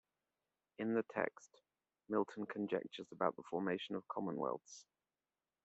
[0.79, 1.59] In the text,
[2.09, 4.87] Milton conjectures about the formation of commonwealths.